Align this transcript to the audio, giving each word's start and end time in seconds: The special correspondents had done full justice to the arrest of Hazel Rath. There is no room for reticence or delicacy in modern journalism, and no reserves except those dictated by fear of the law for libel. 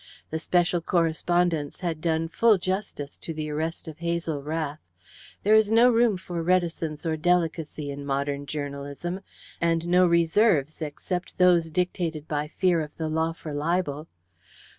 The 0.31 0.39
special 0.39 0.81
correspondents 0.81 1.81
had 1.81 2.01
done 2.01 2.27
full 2.27 2.57
justice 2.57 3.19
to 3.19 3.35
the 3.35 3.51
arrest 3.51 3.87
of 3.87 3.99
Hazel 3.99 4.41
Rath. 4.41 4.79
There 5.43 5.53
is 5.53 5.71
no 5.71 5.91
room 5.91 6.17
for 6.17 6.41
reticence 6.41 7.05
or 7.05 7.15
delicacy 7.15 7.91
in 7.91 8.03
modern 8.03 8.47
journalism, 8.47 9.19
and 9.61 9.85
no 9.87 10.07
reserves 10.07 10.81
except 10.81 11.37
those 11.37 11.69
dictated 11.69 12.27
by 12.27 12.47
fear 12.47 12.81
of 12.81 12.97
the 12.97 13.09
law 13.09 13.31
for 13.31 13.53
libel. 13.53 14.07